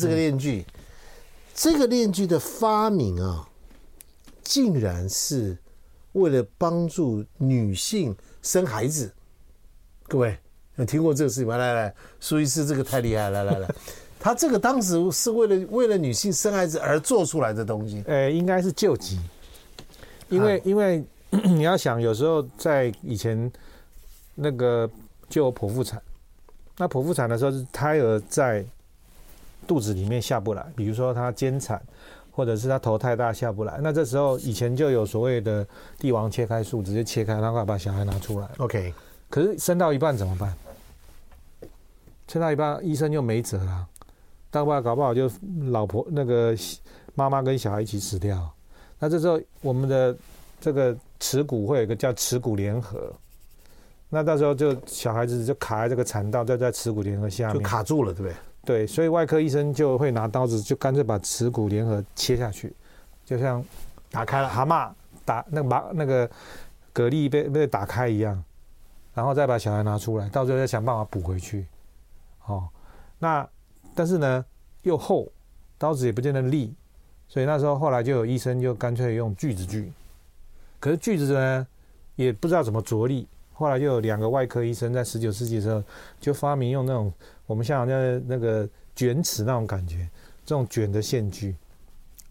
[0.00, 0.66] 这个链锯，
[1.54, 3.48] 这个链锯的发明啊，
[4.42, 5.56] 竟然是
[6.12, 9.12] 为了帮助女性生孩子。
[10.08, 10.36] 各位
[10.76, 11.56] 有听过这个事情吗？
[11.56, 13.44] 来来，苏医师，这个太厉害了！
[13.44, 13.74] 来来来，
[14.18, 18.02] 他这个当时是为了为了女性生孩子而做出来的东西。
[18.06, 19.20] 呃，应该是救急，
[20.28, 21.04] 因为因为。
[21.44, 23.50] 你要想，有时候在以前
[24.34, 24.86] 那个
[25.30, 25.98] 就有剖腹产，
[26.76, 28.62] 那剖腹产的时候是胎儿在
[29.66, 31.80] 肚子里面下不来，比如说他肩产，
[32.30, 35.66] 或者是他头太大下不来，那这时候以前就有所谓的
[35.98, 38.48] 帝王切开术，直接切开，然后把小孩拿出来。
[38.58, 38.92] OK，
[39.28, 40.54] 可是生到一半怎么办？
[42.28, 43.86] 生到一半，医生就没辙了，
[44.50, 45.30] 大不了搞不好就
[45.70, 46.56] 老婆那个
[47.14, 48.50] 妈妈跟小孩一起死掉。
[48.98, 50.16] 那这时候我们的
[50.60, 50.96] 这个。
[51.22, 52.98] 耻骨会有一个叫耻骨联合，
[54.08, 58.34] 那到时候就小孩子就卡在这个产道，就在耻骨联合下面，就卡住了，对不对？
[58.64, 62.72] 对，所以外科医生就会拿刀子，就干脆把耻骨联合切下去，
[63.24, 63.64] 就像
[64.10, 64.90] 打开了蛤蟆
[65.24, 66.30] 打那个把那个
[66.94, 68.42] 蛤蜊被被打开一样，
[69.14, 71.66] 然后再把小孩拿出来，到最后再想办法补回去。
[72.46, 72.68] 哦，
[73.18, 73.44] 那
[73.94, 74.44] 但是呢
[74.82, 75.26] 又厚，
[75.76, 76.72] 刀子也不见得利，
[77.26, 79.92] 所以那时候后来就有医生就干脆用锯子锯。
[80.78, 81.66] 可是锯子呢，
[82.14, 83.26] 也不知道怎么着力。
[83.62, 85.80] 后来就有两个外科医生在十九世纪的时候，
[86.20, 87.12] 就发明用那种
[87.46, 90.08] 我们像那那个卷尺那种感觉，
[90.44, 91.54] 这种卷的线锯，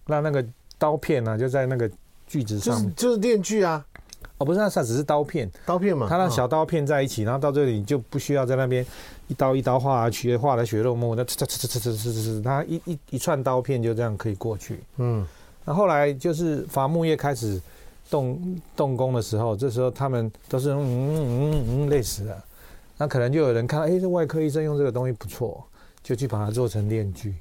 [0.06, 0.46] 让那个
[0.78, 1.90] 刀片呢、啊、就在那个
[2.28, 3.86] 锯子上面，就是电锯啊。
[4.40, 6.08] 哦，不是，那它只是刀片，刀片嘛。
[6.10, 8.86] 它让小刀片在一起，然后到这里你就不需要在那边
[9.30, 14.84] 一刀一刀划下去，划的血肉模糊，那呲呲呲呲呲呲呲，它一一一串刀片就这样可以过去。
[14.98, 15.26] 嗯，
[15.64, 17.62] 那后来就是伐木业开始。
[18.12, 22.46] 动动工的时候，这时候他们都是嗯嗯嗯累死了，
[22.98, 25.66] 那可能就有人看到，哎，这外科医生用这个东西不错，
[26.04, 27.34] 就去把它做成链锯。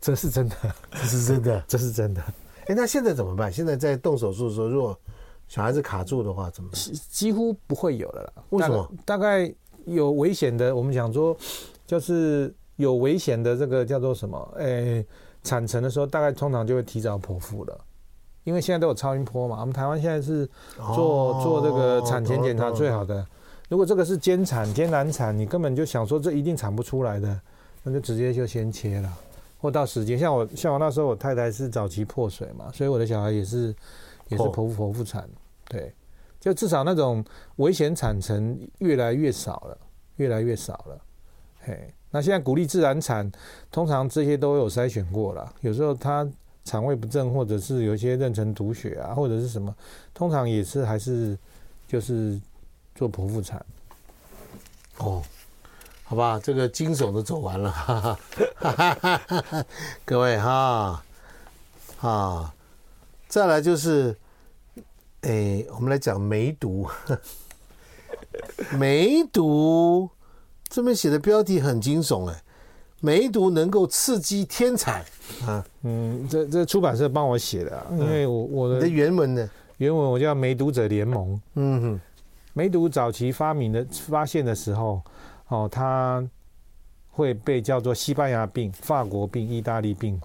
[0.00, 0.56] 这是真的，
[0.92, 2.22] 这是真的，这是真的。
[2.66, 3.50] 哎，那现在怎么办？
[3.52, 4.98] 现在在动手术的时候，如果
[5.48, 6.80] 小孩子卡住的话，怎么办？
[7.10, 8.32] 几乎不会有了啦。
[8.50, 8.92] 为什么？
[9.04, 9.52] 大概
[9.86, 11.36] 有危险的，我们讲说，
[11.86, 14.54] 就是有危险的这个叫做什么？
[14.58, 15.04] 哎，
[15.42, 17.78] 产程的时候，大概通常就会提早剖腹了。
[18.44, 23.24] 因为现在都有超音波嘛，我们台湾现在是做、哦、做这个产前检查最好的。
[23.68, 27.40] 如果这个是肩产、艰难产，你根本就想说这一定产不出来的，
[27.82, 29.12] 那就直接就先切了，
[29.60, 30.18] 或到时间。
[30.18, 33.74] 像我像我那时候，我太太是早期破水嘛，所以我的小孩也是
[34.28, 35.28] 也是剖腹剖腹产。
[35.68, 35.94] 对，
[36.40, 37.24] 就至少那种
[37.56, 39.78] 危险产程越来越少了，
[40.16, 40.98] 越来越少了。
[41.60, 43.30] 嘿，那现在鼓励自然产，
[43.70, 46.26] 通常这些都有筛选过了，有时候他。
[46.70, 49.74] 肠胃不正，或者是有一些妊娠毒血啊，或者是什么，
[50.14, 51.36] 通常也是还是
[51.88, 52.40] 就是
[52.94, 53.66] 做剖腹产。
[54.98, 55.20] 哦，
[56.04, 58.18] 好吧，这个惊悚都走完了，哈哈
[58.54, 59.66] 哈哈哈，
[60.04, 61.02] 各位哈
[62.00, 62.54] 啊，
[63.26, 64.16] 再来就是，
[65.22, 66.86] 哎，我们来讲梅毒，
[68.78, 70.08] 梅毒
[70.68, 72.40] 这边写的标题很惊悚哎。
[73.00, 75.04] 梅毒能够刺激天才
[75.46, 75.64] 啊！
[75.82, 81.40] 嗯，这这出版社帮我写的，因为我我的，的原文呢，原文我叫梅毒者联盟。
[81.54, 82.00] 嗯哼，
[82.52, 85.00] 梅毒早期发明的发现的时候，
[85.48, 86.22] 哦，它
[87.10, 90.20] 会被叫做西班牙病、法国病、意大利病，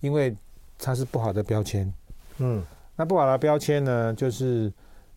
[0.00, 0.34] 因为
[0.78, 1.92] 它是不好的标签。
[2.38, 2.62] 嗯，
[2.94, 4.72] 那不好的标签呢，就是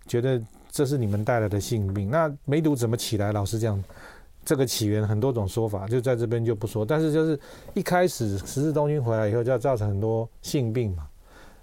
[0.07, 0.41] 觉得
[0.71, 2.09] 这是你们带来的性病。
[2.09, 3.31] 那梅毒怎么起来？
[3.31, 3.81] 老实讲，
[4.45, 6.85] 这个起源很多种说法，就在这边就不说。
[6.85, 7.37] 但是就是
[7.73, 11.07] 一开始十字东军回来以后，就要造成很多性病嘛，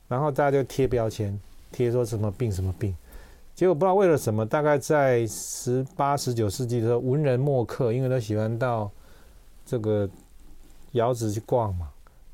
[0.08, 1.38] 然后大家就贴标签，
[1.70, 2.94] 贴说什么病什么病。
[3.54, 8.90] 结果不知道为了什么，大概在十八、十九世纪的时候，文人墨客因为都喜欢到
[9.64, 10.08] 这个
[10.92, 11.88] 窑子去逛嘛，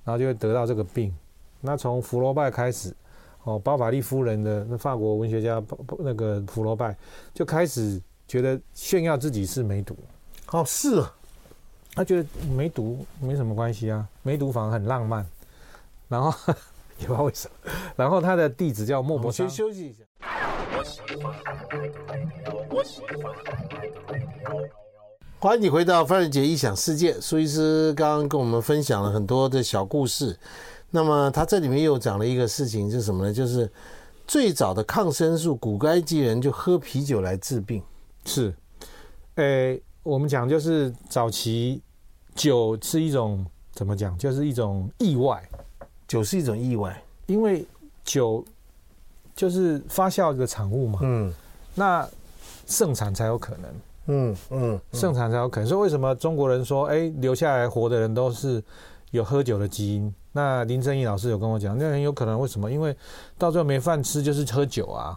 [0.04, 1.14] 然后就会得到这个病。
[1.60, 2.94] 那从福楼拜开始，
[3.44, 5.62] 哦，包法利夫人的那法国文学家
[5.98, 6.96] 那个福楼拜
[7.34, 9.96] 就开始觉得炫耀自己是梅毒。
[10.50, 11.14] 哦，是啊，
[11.94, 15.26] 他觉得梅毒没什么关系啊，梅毒反而很浪漫。
[16.08, 16.32] 然后
[16.98, 19.46] 也不知道为什么，然后他的弟子叫莫泊桑。
[19.46, 20.04] 先休息一下。
[25.38, 27.20] 欢迎你回到范仁杰异想世界。
[27.20, 30.36] 苏医师刚刚跟我们分享了很多的小故事。
[30.90, 33.32] 那么他这里面又讲了一个事情，是什么呢？
[33.32, 33.70] 就是
[34.26, 37.82] 最早的抗生素，古埃及人就喝啤酒来治病。
[38.24, 38.54] 是，
[39.34, 41.82] 诶，我们讲就是早期
[42.34, 44.16] 酒是一种怎么讲？
[44.16, 45.42] 就是一种意外，
[46.06, 47.64] 酒是一种意外，因为
[48.04, 48.44] 酒。
[49.38, 51.32] 就是发酵的产物嘛，嗯，
[51.72, 52.04] 那
[52.66, 53.70] 盛产才有可能，
[54.06, 55.68] 嗯嗯，盛产才有可能。
[55.68, 58.60] 所以为什么中国人说，哎，留下来活的人都是
[59.12, 60.12] 有喝酒的基因？
[60.32, 62.68] 那林正义老师有跟我讲，那很有可能为什么？
[62.68, 62.92] 因为
[63.38, 65.16] 到最后没饭吃，就是喝酒啊，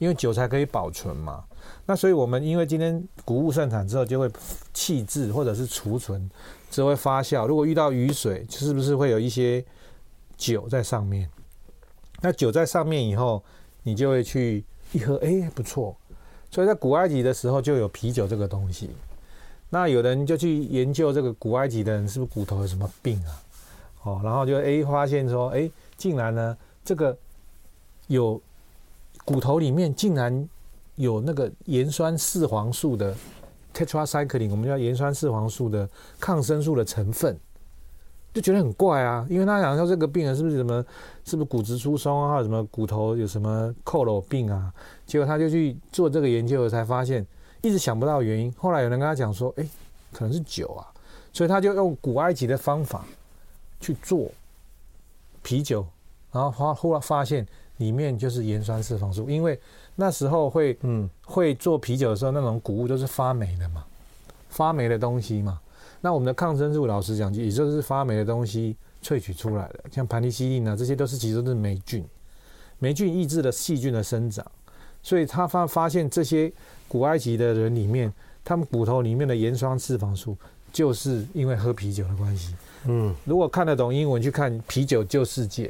[0.00, 1.44] 因为酒才可以保存嘛。
[1.86, 4.30] 那所以我们因为今天谷物盛产之后，就会
[4.72, 6.30] 弃置或者是储存，
[6.70, 7.46] 只会发酵。
[7.46, 9.64] 如果遇到雨水，是不是会有一些
[10.36, 11.28] 酒在上面？
[12.22, 13.42] 那酒在上面以后，
[13.82, 15.94] 你就会去一喝，哎，不错。
[16.50, 18.90] 所以在古埃及的时候就有啤酒这个东西。
[19.68, 23.42] 那有人就去研究这个古埃及的人是不是骨头有什么病啊？
[24.04, 27.16] 哦，然后就哎发现说，哎，竟然呢这个
[28.06, 28.40] 有
[29.24, 30.48] 骨头里面竟然
[30.96, 33.14] 有那个盐酸四黄素的
[33.74, 37.38] tetracycline，我们叫盐酸四黄素的抗生素的成分。
[38.32, 40.84] 就觉得很怪啊，因为他想说这个病人是不是什么，
[41.24, 44.74] 是不是骨质疏松啊，或者什么骨头有什么佝僂病啊？
[45.06, 47.24] 结果他就去做这个研究，才发现
[47.62, 48.52] 一直想不到原因。
[48.58, 49.64] 后来有人跟他讲说，哎，
[50.12, 50.82] 可能是酒啊，
[51.32, 53.04] 所以他就用古埃及的方法
[53.80, 54.28] 去做
[55.44, 55.86] 啤酒，
[56.32, 59.56] 然后发后来发现里面就是盐酸四黄素，因为
[59.96, 63.84] 那时候会嗯会做啤酒的时候，那种谷物都是发霉的嘛，
[64.48, 65.60] 发霉的东西嘛。
[66.00, 72.04] 那我们的抗生素，老实讲，也就是发霉的东西萃取出来的，像盘尼西林啊，这些都是其实都是霉菌，
[72.78, 74.44] 霉菌抑制了细菌的生长，
[75.02, 76.52] 所以他发发现这些
[76.88, 78.12] 古埃及的人里面，
[78.44, 80.36] 他们骨头里面的盐酸脂肪素，
[80.72, 82.54] 就是因为喝啤酒的关系。
[82.86, 85.68] 嗯，如果看得懂英文，去看《啤酒救世界》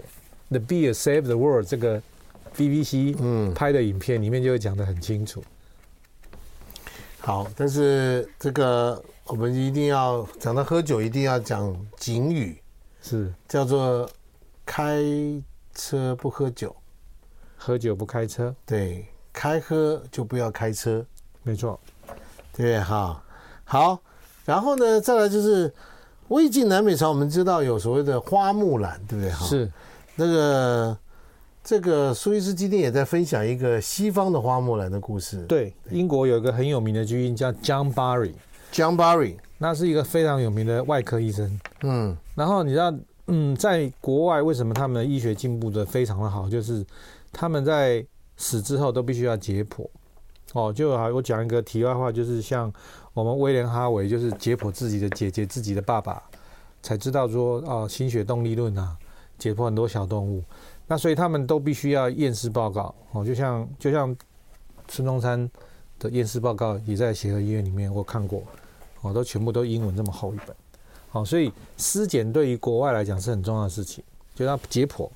[0.48, 2.02] （The Beer Saved the World） 这个
[2.56, 5.42] BBC 嗯拍的影片里面就会讲得很清楚。
[7.18, 9.02] 好，但是这个。
[9.26, 12.60] 我们一定要讲到喝酒，一定要讲警语，
[13.00, 14.06] 是叫做
[14.66, 15.02] 开
[15.74, 16.76] 车不喝酒，
[17.56, 18.54] 喝酒不开车。
[18.66, 21.02] 对，开喝就不要开车，
[21.42, 21.80] 没错。
[22.52, 23.24] 对，哈，
[23.64, 23.98] 好。
[24.44, 25.72] 然后呢，再来就是
[26.28, 29.32] 魏晋南北朝，我们知道有所谓的花木兰，对不对？
[29.32, 29.72] 哈，是
[30.16, 30.94] 那个
[31.64, 35.42] 这个苏医师今天也在分享一个西方的花木兰的故事。
[35.46, 38.34] 对，英国有一个很有名的军医叫 John Barry。
[38.70, 41.58] John Barry，那是一个非常有名的外科医生。
[41.80, 42.92] 嗯，然后你知道，
[43.28, 46.50] 嗯，在国外为什么他们的医学进步的非常的好？
[46.50, 46.84] 就是
[47.32, 48.04] 他们在
[48.36, 49.88] 死之后都必须要解剖。
[50.52, 52.70] 哦，就好，我讲一个题外话，就是像
[53.14, 56.22] 我们威廉哈维，就是解剖自己的姐姐、自己的爸爸，
[56.82, 58.94] 才知道说，哦，心血动力论啊，
[59.38, 60.42] 解剖很多小动物。
[60.86, 62.94] 那所以他们都必须要验尸报告。
[63.12, 64.16] 哦，就像就像
[64.88, 65.50] 孙中山
[65.98, 68.42] 的验尸报告也在协和医院里面，我看过。
[69.02, 70.56] 哦，都全部都英文这么厚一本，
[71.10, 74.02] 好，所以尸检对于国外来讲是很重要的事情，
[74.34, 75.06] 就要解剖。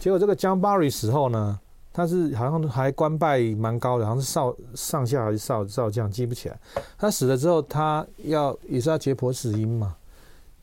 [0.00, 1.56] 结果这个江巴瑞死后呢，
[1.92, 6.58] 他是好像还官拜蛮高的，好像是少上下还是少少将，记不起来。
[6.98, 9.94] 他死了之后，他要也是要解剖死因嘛，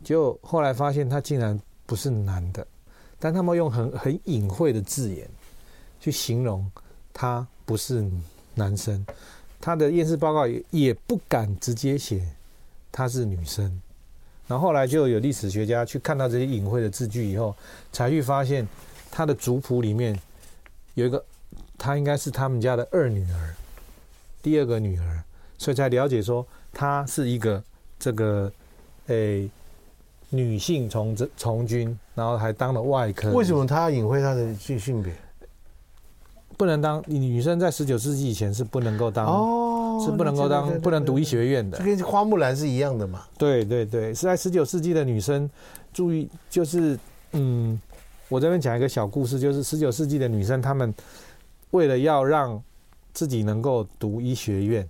[0.03, 2.67] 结果后来发现他竟然不是男的，
[3.19, 5.27] 但他们用很很隐晦的字眼
[5.99, 6.69] 去形容
[7.13, 8.05] 他不是
[8.55, 9.05] 男生，
[9.59, 12.27] 他的验尸报告也也不敢直接写。
[12.89, 13.79] 她是女生，
[14.47, 17.55] 然后后来就有历史学家去看到这些隐晦的字句以后，
[17.91, 18.67] 才去发现
[19.11, 20.19] 他的族谱里面
[20.95, 21.23] 有一个，
[21.77, 23.53] 她应该是他们家的二女儿，
[24.41, 25.23] 第二个女儿，
[25.59, 26.43] 所以才了解说
[26.73, 27.63] 她是一个
[27.99, 28.51] 这个
[29.07, 29.47] 诶、
[30.29, 33.33] 女性从这从军，然后还当了外科。
[33.33, 35.13] 为什么她要隐晦她的性性别？
[36.57, 43.25] 不能当女生在十九世纪以前是不能够当哦，是不能够当不能读医学院的，就跟花木兰是一样的嘛。
[43.37, 45.47] 对对对，是在十九世纪的女生，
[45.93, 46.99] 注意就是
[47.33, 47.79] 嗯，
[48.27, 50.91] 我这边讲一个小故事，就是十九世纪的女生，她们
[51.69, 52.59] 为了要让
[53.13, 54.89] 自己能够读医学院，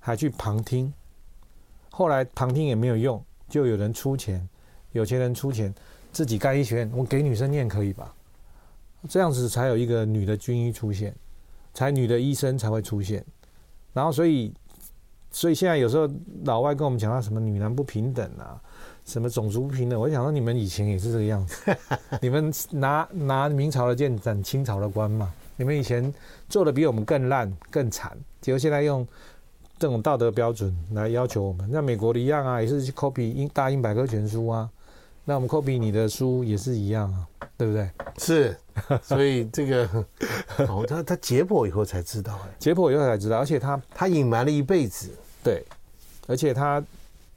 [0.00, 0.92] 还去旁听，
[1.90, 4.48] 后来旁听也没有用，就有人出钱，
[4.96, 5.72] 有钱人出钱
[6.12, 8.12] 自己盖医学院，我给女生念可以吧？
[9.08, 11.14] 这样子才有一个女的军医出现，
[11.72, 13.24] 才女的医生才会出现，
[13.92, 14.52] 然后所以，
[15.30, 16.08] 所以现在有时候
[16.44, 18.60] 老外跟我们讲到什么女男不平等啊，
[19.04, 21.76] 什么种族不平等，我想说你们以前也是这个样子，
[22.20, 26.12] 你们拿拿明朝的剑斩清朝的官嘛，你们以前
[26.48, 29.06] 做的比我们更烂更惨，结果现在用
[29.78, 34.68] 这种道德标准来要求我们，那美国的一样啊，也是去 copy 英大英百科全书啊，
[35.28, 37.26] 那我们 copy 你的书也是一样啊，
[37.58, 37.90] 对不对？
[38.16, 38.56] 是。
[39.02, 39.88] 所以这个
[40.68, 45.10] 哦，他他解剖以后才知道，哎，解剖以后才知道，而且他他隐瞒了一辈子，
[45.42, 45.64] 对，
[46.26, 46.82] 而且他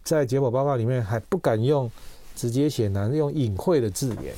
[0.03, 1.89] 在解剖报告里面还不敢用
[2.35, 4.33] 直接写，难用隐晦的字眼。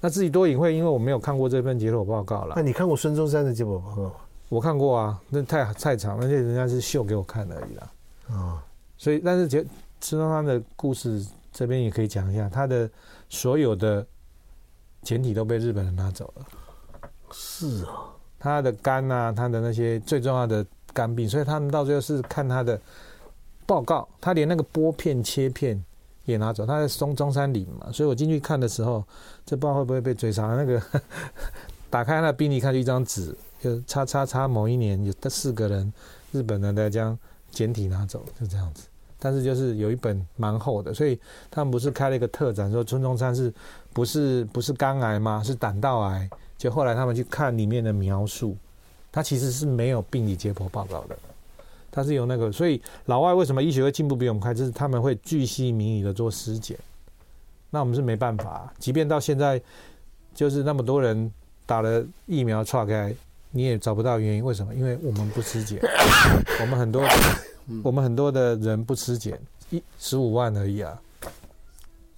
[0.00, 2.54] 那自己多隐晦，因为我没有看过这份解剖报告了。
[2.56, 4.12] 那你看过孙中山的解剖报告吗？
[4.48, 7.92] 我看过啊，那太太长，而且人家是秀给我看而已啦。
[8.30, 8.64] 啊，
[8.96, 9.62] 所以但是解
[10.00, 12.90] 孙中山的故事这边也可以讲一下，他的
[13.28, 14.06] 所有的。
[15.00, 16.46] 简体都被日本人拿走了，
[17.30, 22.78] 是啊，他的肝啊，他的那些最重要的肝病，所以他们到最后是看他的
[23.64, 25.82] 报告，他连那个玻片切片
[26.24, 26.66] 也拿走。
[26.66, 29.02] 他在松中山陵嘛，所以我进去看的时候，
[29.46, 30.48] 这不知道会不会被追杀。
[30.56, 30.82] 那个
[31.88, 35.90] 打开那病历，看就一张纸，就叉叉叉某一年有四个人，
[36.32, 37.16] 日本人在将
[37.52, 38.88] 简体拿走，就这样子。
[39.18, 41.18] 但是就是有一本蛮厚的，所以
[41.50, 43.52] 他们不是开了一个特展，说孙中山是
[43.92, 45.42] 不是不是肝癌吗？
[45.44, 46.28] 是胆道癌。
[46.56, 48.56] 就后来他们去看里面的描述，
[49.12, 51.16] 他其实是没有病理解剖报告的，
[51.90, 52.50] 他是有那个。
[52.50, 54.52] 所以老外为什么医学会进步比我们快？
[54.52, 56.76] 就是他们会巨细靡遗的做尸检，
[57.70, 58.72] 那我们是没办法。
[58.78, 59.60] 即便到现在，
[60.34, 61.32] 就是那么多人
[61.64, 63.14] 打了疫苗，岔开
[63.52, 64.44] 你也找不到原因。
[64.44, 64.74] 为什么？
[64.74, 65.80] 因为我们不尸检，
[66.60, 67.02] 我们很多。
[67.82, 69.38] 我们很多的人不吃碱，
[69.70, 71.00] 一十五万而已啊，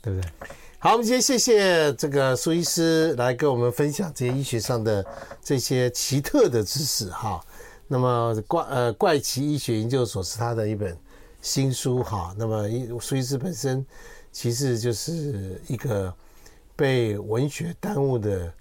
[0.00, 0.30] 对不对？
[0.78, 5.04] 好，我们今天谢谢这个苏医师来跟我们分享这些医学上的
[5.42, 7.44] 这些奇特的知识哈。
[7.86, 10.96] 那么怪呃怪奇医学研究所是他的一本
[11.42, 12.34] 新书哈。
[12.38, 12.68] 那么
[13.00, 13.84] 苏医师本身
[14.32, 16.14] 其实就是一个
[16.74, 18.52] 被文学耽误的。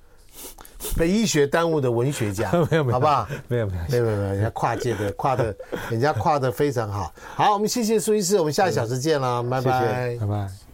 [0.98, 3.28] 被医学耽误的文学家， 没有没有，好不好？
[3.48, 5.56] 没有没有没有没有，人家跨界的跨的，
[5.90, 7.14] 人家跨的非常好。
[7.36, 10.69] 好，我们谢谢苏医师，我们下个小时见了，拜拜，拜拜。